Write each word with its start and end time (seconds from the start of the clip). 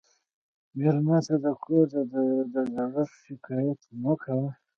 مېلمه 0.77 1.17
ته 1.27 1.35
د 1.43 1.47
کور 1.63 1.87
د 2.53 2.55
زړښت 2.73 3.15
شکایت 3.25 3.79
مه 4.03 4.13
کوه. 4.23 4.49